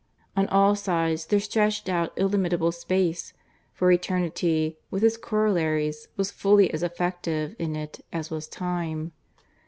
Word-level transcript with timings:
On 0.35 0.47
all 0.47 0.75
sides 0.75 1.27
there 1.27 1.39
stretched 1.39 1.87
out 1.87 2.11
illimitable 2.17 2.71
space, 2.71 3.33
for 3.71 3.91
eternity 3.91 4.79
(with 4.89 5.03
its 5.03 5.15
corollaries) 5.15 6.07
was 6.17 6.31
fully 6.31 6.71
as 6.73 6.81
effective 6.81 7.55
in 7.59 7.75
it 7.75 8.03
as 8.11 8.31
was 8.31 8.47
time. 8.47 9.11